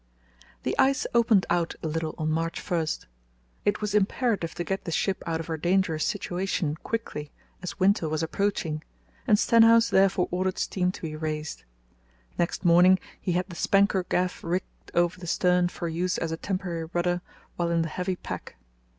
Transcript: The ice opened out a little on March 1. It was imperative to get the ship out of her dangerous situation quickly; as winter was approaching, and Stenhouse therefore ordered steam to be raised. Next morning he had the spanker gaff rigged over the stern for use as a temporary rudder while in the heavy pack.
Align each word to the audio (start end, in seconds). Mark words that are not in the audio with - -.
The 0.63 0.75
ice 0.79 1.05
opened 1.13 1.45
out 1.51 1.75
a 1.83 1.87
little 1.87 2.15
on 2.17 2.31
March 2.31 2.59
1. 2.59 2.87
It 3.65 3.81
was 3.81 3.93
imperative 3.93 4.55
to 4.55 4.63
get 4.63 4.85
the 4.85 4.91
ship 4.91 5.21
out 5.27 5.39
of 5.39 5.45
her 5.45 5.57
dangerous 5.57 6.03
situation 6.03 6.73
quickly; 6.81 7.29
as 7.61 7.79
winter 7.79 8.09
was 8.09 8.23
approaching, 8.23 8.83
and 9.27 9.37
Stenhouse 9.37 9.91
therefore 9.91 10.27
ordered 10.31 10.57
steam 10.57 10.91
to 10.93 11.03
be 11.03 11.15
raised. 11.15 11.65
Next 12.39 12.65
morning 12.65 12.97
he 13.21 13.33
had 13.33 13.47
the 13.49 13.55
spanker 13.55 14.01
gaff 14.09 14.43
rigged 14.43 14.89
over 14.95 15.19
the 15.19 15.27
stern 15.27 15.67
for 15.67 15.87
use 15.87 16.17
as 16.17 16.31
a 16.31 16.35
temporary 16.37 16.85
rudder 16.93 17.21
while 17.55 17.69
in 17.69 17.83
the 17.83 17.87
heavy 17.89 18.15
pack. 18.15 18.55